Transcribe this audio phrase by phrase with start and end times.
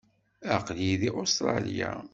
[0.55, 1.91] Aql-iyi deg Ustṛalya.